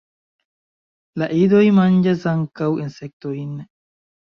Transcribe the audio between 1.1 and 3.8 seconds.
La idoj manĝas ankaŭ insektojn.